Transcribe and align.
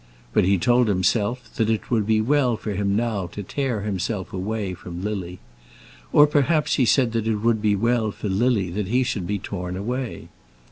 But 0.33 0.45
he 0.45 0.57
told 0.57 0.87
himself 0.87 1.47
that 1.57 1.69
it 1.69 1.91
would 1.91 2.07
be 2.07 2.21
well 2.21 2.57
for 2.57 2.71
him 2.73 2.95
now 2.95 3.27
to 3.27 3.43
tear 3.43 3.81
himself 3.81 4.33
away 4.33 4.73
from 4.73 5.03
Lily; 5.03 5.37
or 6.11 6.25
perhaps 6.25 6.73
he 6.77 6.85
said 6.85 7.11
that 7.11 7.27
it 7.27 7.35
would 7.37 7.61
be 7.61 7.75
well 7.75 8.09
for 8.09 8.27
Lily 8.27 8.71
that 8.71 8.87
he 8.87 9.03
should 9.03 9.27
be 9.27 9.37
torn 9.37 9.77
away. 9.77 10.29